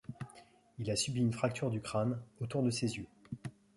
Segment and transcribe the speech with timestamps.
[0.79, 3.05] Il a subi une fracture du crâne, autour de ses yeux.